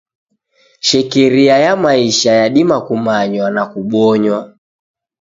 [0.79, 4.57] Shekeria ya maisha yadima kumanywa na kubonywa.